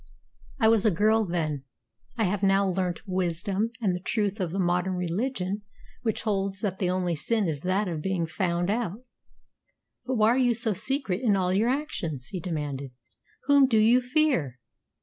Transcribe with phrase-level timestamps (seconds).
[0.57, 1.63] "I was a girl then.
[2.17, 5.61] I have now learnt wisdom, and the truth of the modern religion
[6.01, 9.03] which holds that the only sin is that of being found out."
[10.07, 12.93] "But why are you so secret in all your actions?" he demanded.
[13.43, 14.57] "Whom do you fear?"